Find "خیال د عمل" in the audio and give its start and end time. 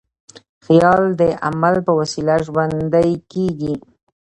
0.65-1.75